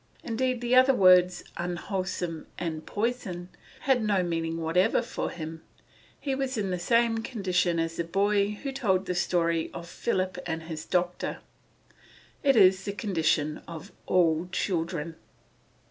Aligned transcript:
Indeed, 0.23 0.61
the 0.61 0.73
other 0.75 0.95
words, 0.95 1.43
"unwholesome" 1.57 2.47
and 2.57 2.83
"poison," 2.87 3.49
had 3.81 4.01
no 4.03 4.23
meaning 4.23 4.57
whatever 4.57 4.99
for 5.03 5.29
him; 5.29 5.61
he 6.19 6.33
was 6.33 6.57
in 6.57 6.71
the 6.71 6.79
same 6.79 7.19
condition 7.19 7.77
as 7.77 7.97
the 7.97 8.03
boy 8.03 8.49
who 8.63 8.71
told 8.71 9.05
the 9.05 9.13
story 9.13 9.69
of 9.75 9.87
Philip 9.87 10.39
and 10.47 10.63
his 10.63 10.85
doctor. 10.85 11.37
It 12.41 12.55
is 12.55 12.83
the 12.83 12.93
condition 12.93 13.61
of 13.67 13.91
all 14.07 14.49
children. 14.51 15.17